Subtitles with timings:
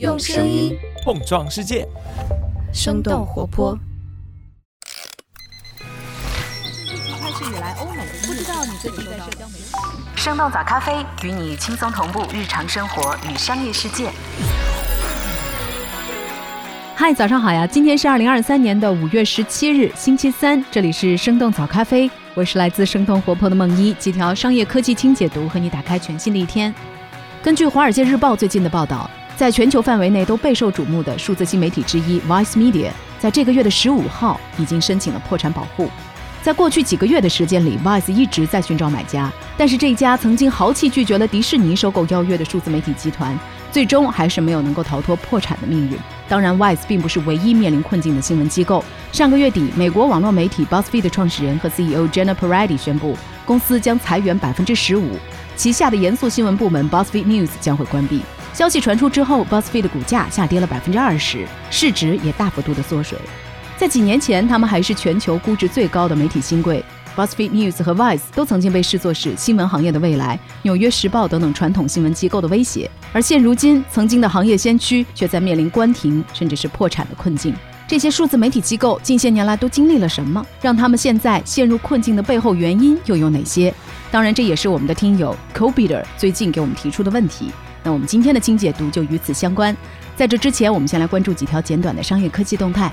[0.00, 1.86] 用声音碰撞世界，
[2.72, 3.78] 生动活泼。
[7.20, 9.72] 开始以来，欧美不知道你最近在社交媒体。
[10.16, 14.10] 生动早咖啡与你轻松同步日常生活与商业世界。
[16.96, 17.64] 嗨，早上好呀！
[17.64, 26.74] 今天是二零二三年的五月十七日，星期三，这里是生动早咖啡，我是来自生动活泼的梦一，几条商业科技轻解读，和你打开全新的一天。
[27.44, 35.90] 根据《华尔街日报》最近的报道，在全球范围内都备受瞩目的数字新媒体之一 Vice Media，在这个月的十五号已经申请了破产保护。
[36.40, 43.36] 在过去几个月的时间里，Vice 一直在寻找买家，但是这家曾经豪气拒绝了迪士尼收购邀约的数字媒体集团，
[43.72, 45.98] 最终还是没有能够逃脱破产的命运。
[46.28, 48.84] 当然，Vice 并不是唯一面临困境的新闻机构。
[49.10, 55.16] 上个月底，美国网络媒体 BuzzFeed 的创始人和 CEO Jenna Parady 宣布，公司将裁员百分之十五，
[55.56, 58.20] 旗下的严肃新闻部门 BuzzFeed News 将会关闭。
[58.54, 63.18] 消息传出之后，BuzzFeed 的股价下跌了百分之二十，市值也大幅度的缩水。
[63.76, 66.82] 在几年前，他们还是全球估值最高的媒体新贵。
[67.16, 72.88] BuzzFeed News 和 Vice 都曾经被视作是新闻行业的未来，《纽约时报》等等传统新闻机构的威胁。
[73.12, 77.52] 而现如今，曾经的行业先驱却在面临关停甚至是破产的困境。
[77.88, 80.44] 这些数字媒体机构近些年来都经历了什么？
[80.60, 83.74] 让他们现在陷入困境的背后原因又有哪些？
[84.12, 87.50] 当然，这也是我们的听友 Cobiter 最近给我们提出的问题。
[87.84, 89.76] 那我们今天的精解读就与此相关。
[90.16, 92.90] 在这之前，我们先来关注几条简短的商业科技动态。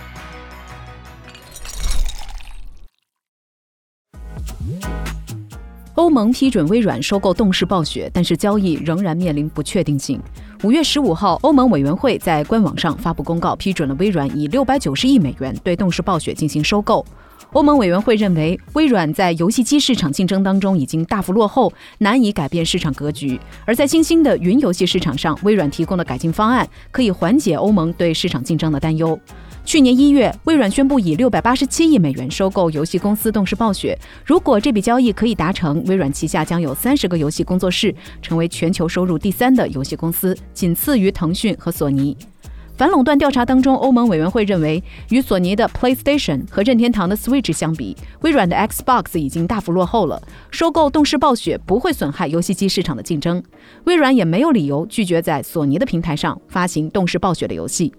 [5.96, 10.20] 欧盟批准微软收购动视暴雪，但是交易仍然面临不确定性。
[10.64, 17.06] 五月十五号，欧盟委员会在官网上发布公告，批准了微软以六百九十亿美元对动视暴雪进行收购。
[17.54, 29.20] 欧盟委员会认为，微软在游戏机市场竞争当中已经大幅落后，难以改变市场格局；而在新兴的云游戏市场上，微软提供的改进方案可以缓解欧盟对市场竞争的担忧。
[29.66, 34.00] 去年一月，微软宣布以六百八十七亿美元收购游戏公司动视暴雪。
[34.26, 42.16] 如果这笔交易可以达成，微软旗下将有三十个游戏工作室，成为全球收入第三的游戏公司，仅次于腾讯和索尼。
[42.82, 50.20] 反垄断调查当中，欧盟委员会认为，与索尼的 PlayStation 和任天堂的 Switch 相比，微软的 Xbox 已经大幅落后了。
[50.50, 53.44] 收购动视暴雪不会损害游戏机市场的竞争，
[53.84, 57.94] 微软也没有理由拒绝在索尼的平台上发行动视暴雪的游戏。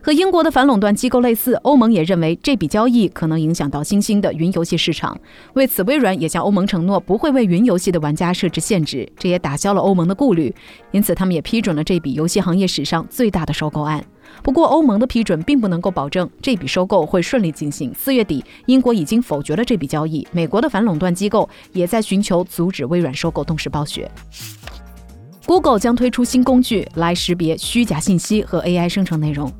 [0.00, 5.18] 和英国的反垄断机构类似，欧盟也认为这笔交易可能影响到新兴的云游戏市场。
[5.54, 10.54] 为此，微软也向欧盟承诺不会为云游戏的玩家设置限制，这也打消了欧盟的顾虑。
[10.92, 14.02] 因此，他们也批准了这笔游戏行业史上最大的收购案。
[14.42, 17.92] 不过，欧盟的批准并不能够保证这笔收购会顺利进行。
[17.92, 20.26] 四月底，英国已经否决了这笔交易。
[20.32, 24.10] 美国的反垄断机构也在寻求阻止微软收购动视暴雪。
[25.44, 29.50] Google 将推出新工具来识别虚假信息和 AI 生成内容。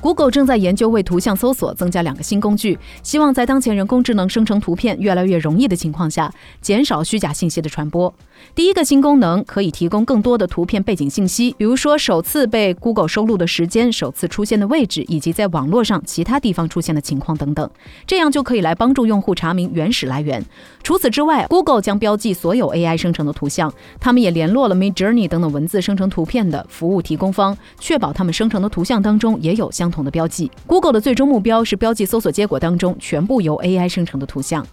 [0.00, 8.12] Google 正在研究为图像搜索增加两个新工具，希望在当前人工智能生成图片越来越容易的情况下，减少虚假信息的传播。
[8.54, 17.68] 第一个新功能可以提供更多的图片背景信息，比如说首次被 Google 收录的时间、首次出现的位置，以及在网络上其他地方出现的情况等等。
[18.06, 20.44] 这样就可以来帮助用户查明原始来源。
[20.84, 23.72] 除此之外，Google 将标记所有 AI 生成的图像。
[23.98, 29.87] 他们也联络了 Midjourney 等等文字生成图片的服务提供方，确保他们生成的图像当中也有相。
[29.88, 30.50] 相同的标记。
[30.66, 34.64] Google 的最终目标是标记搜索结果当中全部由 AI 生成的图像。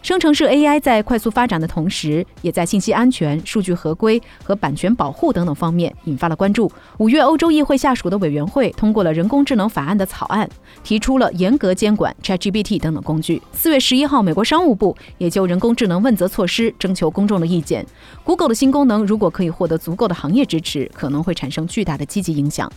[0.00, 6.70] 生成式 AI 在快速发展的同时，也在信息安全、数据合规和版权保护等等方面引发了关注。
[6.98, 10.48] 五月，欧洲议会下属的委员会通过了人工智能法案的草案，
[10.84, 13.42] 提出了严格监管 ChatGPT 等等工具。
[13.52, 17.84] 四月十一号，美国商务部也就人工智能问责措施征求公众的意见。
[18.22, 22.70] Google 的新功能如果可以获得足够的行业支持，可能会产生巨大的积极影响。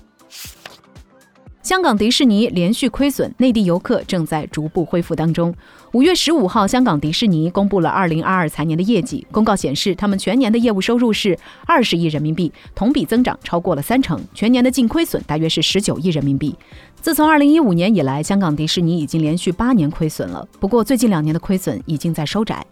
[1.62, 5.54] 香港迪士尼连续亏损，内地游客正在逐步恢复当中。
[5.92, 9.28] 五月十五号，香港迪士尼公布了二零二二财年的业绩。
[9.30, 14.18] 公告显示，他们全年的业务收入是二十亿人民币，同比增长超过了三成。
[14.34, 16.56] 全年的净亏损大约是十九亿人民币。
[17.02, 20.48] 自从二零一五年以来，香港迪士尼已经连续八年亏损了。
[20.62, 22.66] 不过，最近两年的亏损已经在收窄。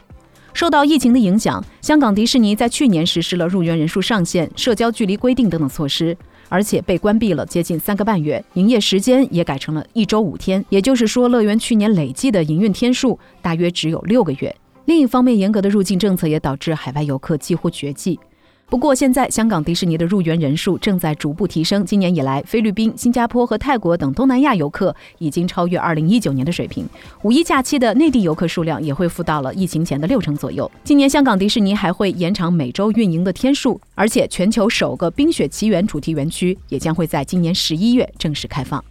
[0.53, 6.17] 受到疫情的影响，香港迪士尼在去年实施了入园人数上限、社交距离规定等等措施。
[6.49, 14.55] 而且被关闭了接近三个半月，营业时间也改成了一周五天，也就是说，乐园去年累计的营运天数大约只有六个月。
[14.85, 18.19] 另一方面，严格的入境政策也导致海外游客几乎绝迹。
[18.69, 21.85] 不过，现在香港迪士尼的入园人数正在逐步提升。
[21.85, 26.85] 今年以来，菲律宾、新加坡和泰国等东南亚游客已经超越2019年的水平。
[27.23, 30.69] 五一假期的内地游客数量也恢复到了疫情前的六成左右。
[30.83, 38.83] 今年香港迪士尼还会延长每周运营的天数，而且全球首个《冰雪奇缘》主题园区也将会在今年十一月正式开放。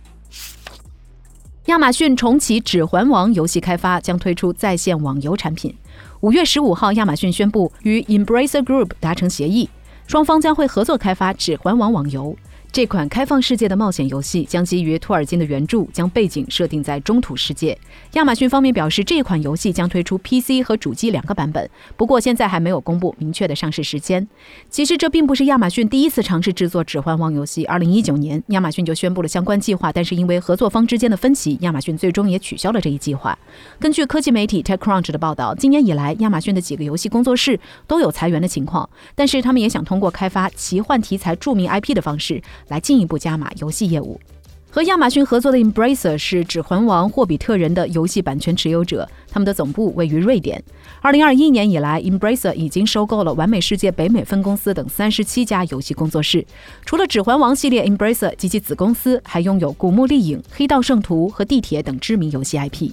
[1.67, 5.75] 亚马逊重启《指环王》游戏开发，将推出在线网游产品。
[6.21, 9.69] 五月十五号，亚马逊宣布与 Embracer Group 达成协议，
[10.07, 12.35] 双方将会合作开发《指环王》网游。
[12.76, 17.75] 这款开放世界的冒险游戏将基于托尔金的原著，将背景设定在中土世界。
[18.12, 24.28] 亚马逊方面表示，这款游戏将推出 PC 和主机两个版本，不过现在还没有公布明确的上市时间。
[24.69, 27.64] 其实这并不是亚马逊第一次尝试制作《指环王》游戏。
[27.64, 33.38] 二零一九年，亚马逊就宣布了相关计划，但是因为合作方之间的分歧，亚马逊最终也取消了这一计划。
[33.81, 42.43] 根据科技媒体 TechCrunch 的报道，今年以来，亚马逊的几个游戏工作室都有裁员的情况，但是他们也想通过开发奇幻题材著名 IP 的方式。
[42.69, 44.21] 来进一步加码游戏业务。
[44.69, 50.63] 和亚马逊合作的 Embracer 是《指环王》《霍比特人》的游戏版权持有者，他们的总部位于瑞典。
[51.01, 56.45] 二零二一年以来，Embracer 已经收购了完美世界北美分公司等三十七家游戏工作室。
[56.85, 62.91] 除了《指环王》系列，Embracer 及其子公司还拥有《古墓丽影》《黑道圣徒》和《地铁》等知名游戏 IP。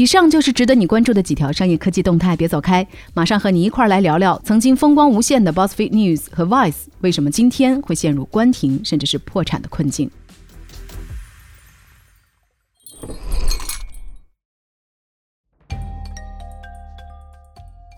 [0.00, 10.10] 以上就是值得你关注的几条商业科技动态，别走开，马上和你一块儿来聊聊曾经风光无限的 BuzzFeed News 和 Vice 为什么今天会陷入关停甚至是破产的困境。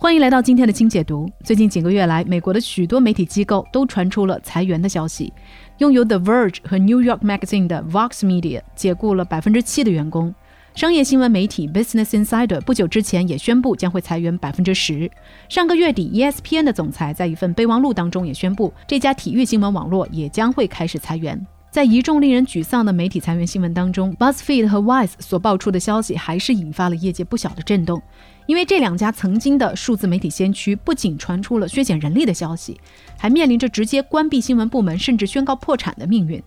[0.00, 1.30] 欢迎来到今天的清解读。
[1.44, 5.32] 最近几个月来，美国的许多媒体机构都传出了裁员的消息，
[5.78, 10.34] 拥有 The Verge 和 New York Magazine 的 Vox Media 解雇了百分之七的员工。
[10.74, 15.10] 商业新闻媒体 Business Insider 不久之前也宣布将会裁员百分之十。
[15.50, 21.46] 上个月底，ESPN 的总裁在一份备忘录当中也宣布，这家体育新闻网络也将会开始裁员。
[21.70, 28.00] 在一众令人沮丧的媒体裁员新闻当中，BuzzFeed 和 Vice 所爆出的消息还是引发了业界不小的震动，
[28.46, 32.80] 因为这两家曾经的数字媒体先驱不仅传出了削减人力的消息，
[33.18, 36.42] 还面临着直接关闭新闻部门甚至宣告破产的命运。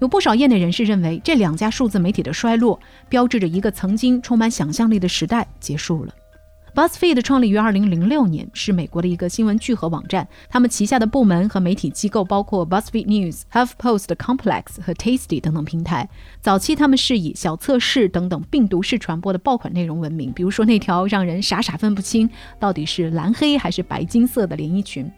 [0.00, 6.12] 有不少业内人士认为，这两家数字媒体的衰落，标志着一个曾经充满想象力的时代结束了。
[6.74, 10.26] BuzzFeed 创立于2006年，是美国的一个新闻聚合网站。
[10.48, 16.08] 他们旗下的部门和媒体机构包括 BuzzFeed News、HuffPost、Complex 和 Tasty 等等平台。
[16.40, 25.08] 早期他们是以小测试等等病毒式传播的爆款内容闻名，比如说那条让人傻傻分不清到底是蓝黑还是白金色的连衣裙。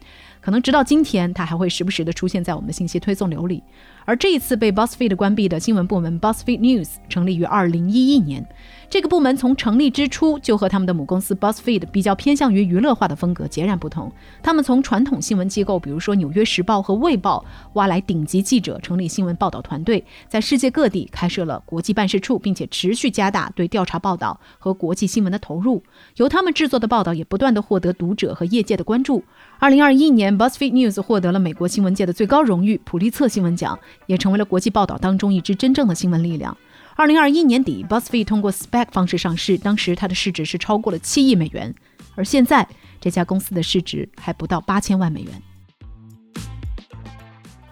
[0.42, 3.62] 可能直到今天，它还会时不时地出现在我们的信息推送流里。
[4.06, 8.46] 而这一次被 BuzzFeed 关闭的新闻部门 BuzzFeed News 成立于2011年。
[8.88, 14.10] 这个部门从成立之初就和他们的母公司 BuzzFeed 比较偏向于娱乐化的风格截然不同。
[14.44, 25.82] 他们从传统新闻机构，比如说《纽约时报》和《卫报》，挖来顶级记者，成立新闻报道团队，在世界各地开设了国际办事处，并且持续加大对调查报道和国际新闻的投入。
[26.18, 29.24] 由他们制作的报道也不断的获得读者和业界的关注。
[29.58, 36.56] 2021年，BuzzFeed News 获得了美国新闻界的最高荣誉普利策新闻奖，也成为了国际报道当中一支真正的新闻力量。
[36.94, 41.74] 二零二一年底，BuzzFeed 通过 SPAC 方式上市，当时它的市值是超过了七亿美元，
[42.14, 42.66] 而现在
[43.00, 45.42] 这家公司的市值还不到八千万美元。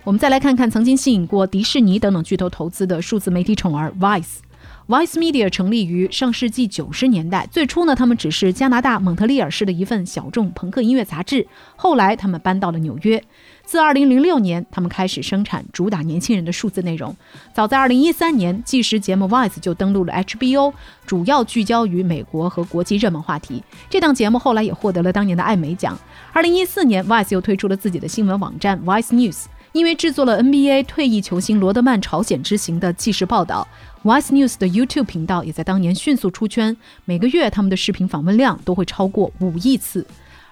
[0.02, 4.40] 我们再来看看曾经吸引过迪士尼等等巨头投资的数字媒体宠儿 Vice。
[4.86, 13.24] Vice Media 成立于上世纪九十年代，最初呢，他们只是加拿大蒙特利尔市的一份小众朋克音乐杂志，后来他们搬到了纽约。
[13.64, 17.16] 自2006年，他们开始生产主打年轻人的数字内容。
[17.52, 20.72] 早在2013年，纪实节目 Vice 就登陆了 HBO，
[21.06, 23.62] 主要聚焦于美国和国际热门话题。
[23.88, 25.98] 这档节目后来也获得了当年的艾美奖。
[26.34, 29.44] 2014年，Vice 又推出了自己的新闻网站 Vice News。
[29.72, 33.66] 因为制作了 NBA 退役球星罗德曼朝鲜之行的纪实报道
[34.04, 36.76] ，Vice News 的 YouTube 频道也在当年迅速出圈。
[37.04, 40.06] 每个月他们的视频访问量都会超过五亿次。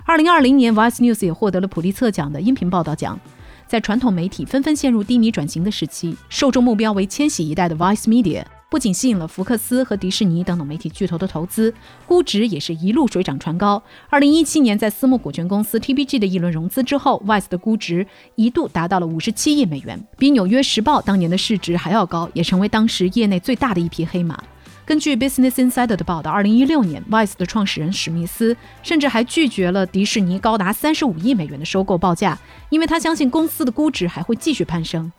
[0.05, 3.19] 二零二零年，Vice News 也获得了普利策奖的音频报道奖。
[3.67, 11.73] 在传统媒体纷纷陷入低迷转型的时期，受众目标为千禧一代的 Vice Media 不仅吸引了福克斯和迪士尼等等媒体巨头的投资，
[12.07, 13.83] 估值也是一路水涨船高。
[14.11, 24.43] 二零一七年，在私募股权公司 TBG 的一轮融资之后，Vice 的估值一度达到了五十七亿美元，比纽约时报当年的市值还要高，也成为当时业内最大的一匹黑马。
[24.85, 32.37] 根据 Business Insider 的报道，二零一六年，Vice 的创始人史密斯甚至还拒绝了迪士尼高达三十五亿美元的收购报价，
[32.69, 35.11] 因为他相信公司的估值还会继续攀升。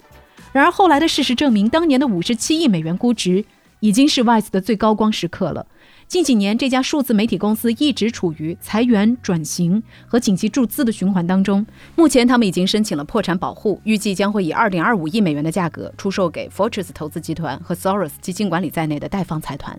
[0.51, 3.45] 然而，后来的事实证明，当年的五十七亿美元估值
[3.79, 5.65] 已经是 Vice 的最高光时刻了。
[6.13, 11.65] 近几年，这家数字媒体公司一直处于裁员、转型和紧急注资的循环当中。
[11.95, 19.75] 目前，他们已经申请了破产保护，预计将会以2.25亿美元的价格出售给 Fortress 投资集团和 Soros 基金管理在内的贷方财团。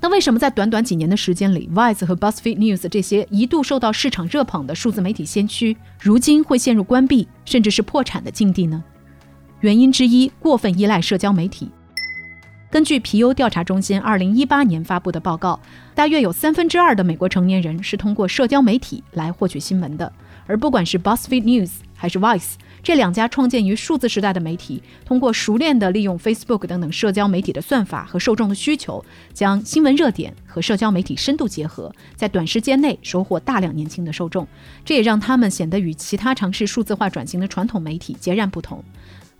[0.00, 8.82] 那为什么在短短几年的时间里，Vice 和 BuzzFeed News 这些一度受到市场热捧的数字媒体先驱，如今会陷入关闭甚至是破产的境地呢？
[9.60, 11.70] 原因之一，过分依赖社交媒体。
[12.68, 15.58] 根据皮尤调查中心二零一八年发布的报告，
[15.94, 20.12] 大约有三分之二的美国成年人是通过社交媒体来获取新闻的。
[20.48, 34.46] 而不管是 BuzzFeed News 还是 Vice 这两家创建于数字时代的媒体，通过熟练地利用 Facebook 等等社交媒体的算法和受众的需求，将新闻热点和社交媒体深度结合，在短时间内收获大量年轻的受众。
[34.84, 38.84] 这也让他们显得与其他尝试数字化转型的传统媒体截然不同。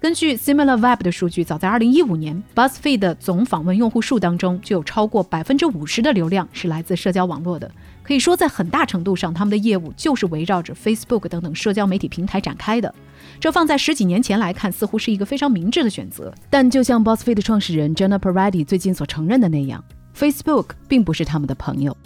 [0.07, 7.69] 根据 SimilarWeb 的数据，早在2015年，BuzzFeed 的总访问用户数当中就有超过百分之五十的流量是来自社交网络的。
[8.05, 12.95] 可以说，在很大程度上，他们的业务就是围绕着 Facebook 等等社交媒体平台展开的。
[13.41, 16.33] 这放在十几年前来看，似乎是一个非常明智的选择。
[16.49, 19.83] 但就像 BuzzFeed 创始人 Jenna Parady 最近所承认的那样
[20.17, 21.97] ，Facebook 并不是他们的朋友。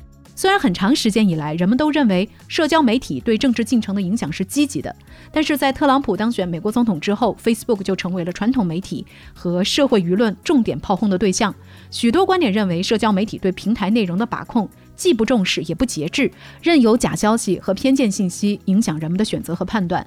[0.41, 4.97] 虽然很长时间以来，人们都认为社交媒体对政治进程的影响是积极的，
[5.31, 9.05] 但是在特朗普当选美国总统之后，Facebook 就成为了传统媒体
[9.35, 11.55] 和社会舆论重点炮轰的对象。
[11.91, 14.67] 许多观点认为，社交媒体对平台内容的把控
[14.97, 16.33] 既不重视也不节制，
[16.63, 20.07] 任由假消息和偏见信息影响人们的选择和判断。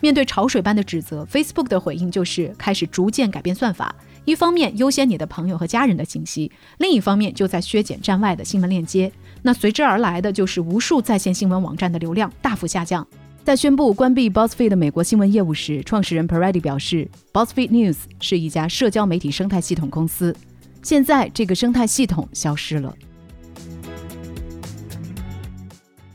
[0.00, 3.94] 面对潮水般的指责，Facebook 的回应就是开始逐渐改变算法。
[4.28, 9.10] 一方面优先你的朋友和家人的信息，另一方面就在削减站外的新闻链接。
[9.40, 13.06] 那随之而来的就是无数在线新闻网站的流量大幅下降。
[13.42, 20.36] 在宣布关闭 BuzzFeed 的美国新闻业务时，创始人 Parady 表示，BuzzFeed News 是一家社交媒体生态系统公司。
[20.82, 22.94] 现在这个生态系统消失了。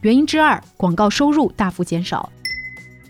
[0.01, 2.32] 原因之二，广告收入大幅减少。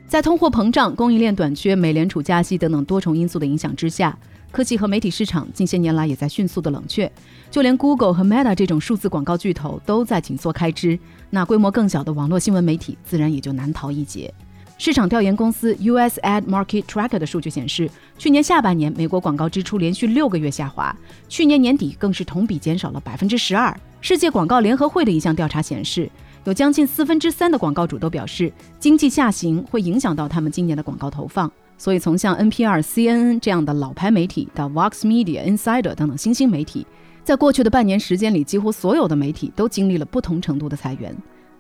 [0.08, 4.18] 在通货膨胀、供应链短缺、美联储加息等等多重因素的影响之下。
[4.54, 7.12] 科技和媒体市场近些年来也在迅速的冷却，
[7.50, 10.98] 就连 Google 和 Meta 这种数字广告巨头都在紧缩开支，
[11.32, 14.32] 那规模更小的网络新闻媒体自然也就难逃一劫。
[14.78, 20.96] 市场调研公司 US Ad Market Tracker 的数据显示，去年下半年美国广告支出连续六个月下滑，
[21.28, 23.76] 去年年底更是同比减少了百分之十二。
[24.02, 26.08] 世界广告联合会的一项调查显示，
[26.44, 31.52] 有将近四分之三的广告主都表示，经济下行会影响到他们今年的广告投放。
[31.78, 36.88] 所以，从像 NPR、CNN 这样的老牌媒体到 Vox Media、Insider 等等新兴媒体，
[37.24, 41.16] 在过去的半年时间里，几乎所有的媒体都经历了不同程度的裁员。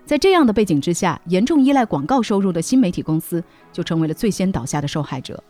[0.05, 5.41] 在这样的背景之下，严重依赖广告收入的新媒体公司就成为了最先倒下的受害者。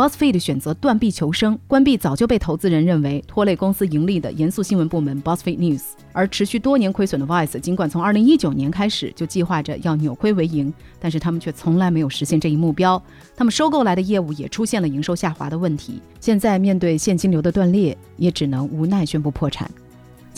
[0.00, 5.82] BuzzFeed 选择断臂求生，关闭早就被投资人认为拖累公司盈利的严肃新闻部门 BuzzFeed News。
[6.14, 13.02] 而持续多年亏损的 Vice，尽管从2019年开始就计划着要扭亏为盈，但是他们却从来没有实现这一目标。
[13.36, 16.00] 他们收购来的业务也出现了营收下滑的问题。
[16.18, 19.70] 现在面对现金流的断裂，也只能无奈宣布破产。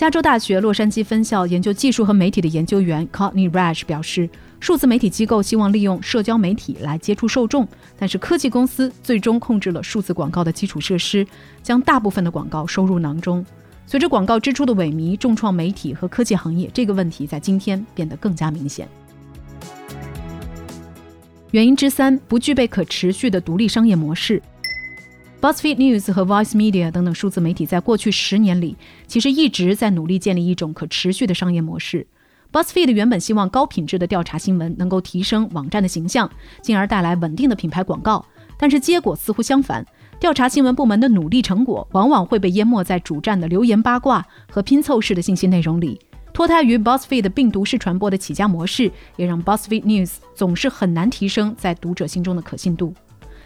[0.02, 4.28] 加州大学洛杉矶分校研究技术和媒体的研究员 Courtney Rash 表示，
[4.59, 11.25] 数字媒体机构希望利用社交媒体来接触受众，但是科技公司最终控制了数字广告的基础设施，
[11.62, 13.47] 将大部分的广告收入囊中。
[13.87, 18.88] 随着广告支出的萎靡，重创媒体和科技行业这个问题在今天变得更加明显。
[21.52, 24.42] 原因之三，不具备可持续的独立商业模式。
[25.43, 28.77] BuzzFeed News 和 Voice Media 等等数字媒体在过去十年里，
[29.09, 32.07] 其实一直在努力建立一种可持续的商业模式。
[32.53, 36.31] BuzzFeed 原本希望高品质的调查新闻能够提升网站的形象，
[36.63, 38.25] 进而带来稳定的品牌广告，
[38.57, 39.85] 但是结果似乎相反。
[40.21, 46.01] 调查新闻部门的努力成果，往往会被淹没在主站的流言八卦和拼凑式的信息内容里。
[46.33, 52.95] 脱胎于 BuzzFeed 病毒式传播的起家模式，也让 BuzzFeed News 总是很难提升在读者心中的可信度。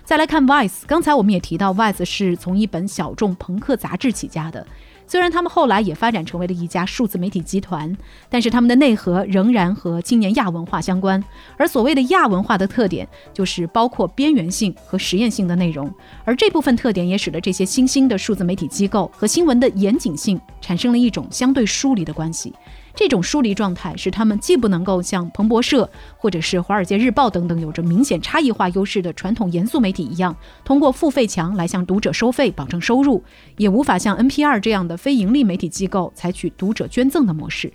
[0.06, 4.64] 再来看 Vice，刚才我们也提到，Vice 是从一本小众朋克杂志起家的。
[5.04, 7.92] 虽然他们后来也发展成为了一家数字媒体集团，
[8.28, 11.22] 但是他们的内核仍然和青年亚文化相关。
[11.56, 15.92] 而所谓的亚文化的特点，就是包括边缘性和实验性的内容。
[16.25, 22.54] 而这部分特点也使得这些新兴的数字媒体机构和新闻的严谨性产生了一种相对疏离的关系。
[22.97, 30.35] 这种疏离状态使他们既不能够像彭博社或者是华尔街日报等等有着明显差异化优势的传统严肃媒体一样，
[30.65, 33.23] 通过付费墙来向读者收费保证收入，
[33.59, 37.71] 也无法像 NPR 这样的非盈利媒体机构采取读者捐赠的模式。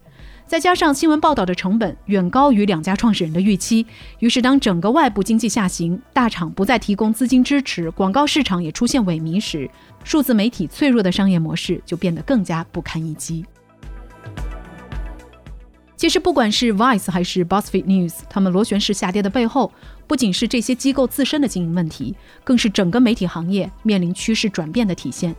[0.48, 3.86] 再加上新闻报道的成本远高于两家创始人的预期，
[4.20, 9.70] 于是当整个外部经济下行，大厂不再提供资金支持，广告市场也出现萎靡时，
[10.04, 13.46] 数字媒体脆弱的商业模式就变得更加不堪一击。
[16.02, 19.72] 其实，不管是 Vice 还是 BuzzFeed News，他们螺旋式下跌的背后，
[20.08, 25.36] 不仅是这些机构自身的经营问题，更是整个媒体行业面临趋势转变的体现。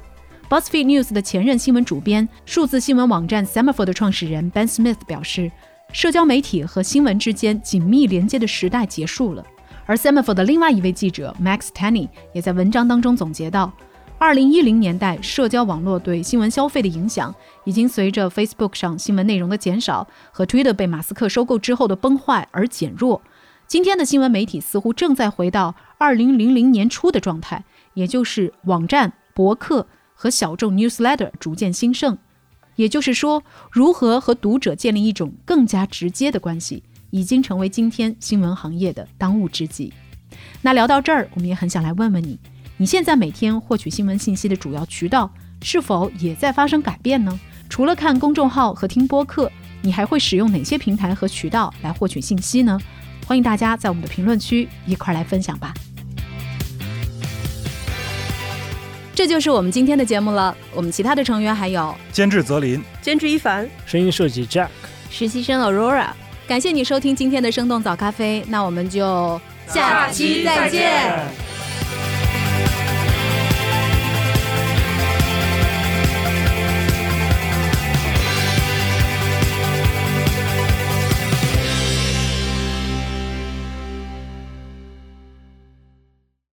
[0.49, 5.51] BuzzFeed News 的前任新闻主编、数字新闻网站 Semaphore 的创始人 Ben Smith 表示，
[5.93, 9.45] 社交媒体和新闻之间紧密连接的时代结束了。
[9.85, 13.73] 而 Semaphore 的另外一位记者 Max Tenny 也在文章当中总结到。
[14.23, 23.21] 二零一零年代，社交网络对新闻消费的影响，已经随着 Facebook 上新闻内容的减少和 Twitter 被马斯克收购之后的崩坏而减弱。
[23.67, 27.65] 今天的新闻媒体似乎正在回到二零零零年初的状态，
[27.95, 32.17] 也就是网站、博客和小众 newsletter 逐渐兴盛。
[32.77, 39.93] 也就是说，如何和读者建立一种更加直接的关系，已经成为今天新闻行业的当务之急。
[40.61, 42.39] 那聊到这儿，我们也很想来问问你。
[42.83, 47.39] 你现在每天获取新闻信息的主要渠道是否也在发生改变呢？
[47.69, 49.49] 除了看公众号和听播客，
[49.83, 52.77] 你还会使用哪些平台和渠道来获取信息呢？
[53.25, 55.73] 欢迎大家在我们的评论区一块来分享吧。
[59.15, 60.53] 这就是我们今天的节目了。
[60.75, 64.67] 我们其他的成员还有监制泽林、监制一凡、声音设计 Jack、
[65.09, 66.09] 实习生 Aurora。
[66.49, 71.52] 感谢你收听今天的生动早咖啡，那我们就下期再见。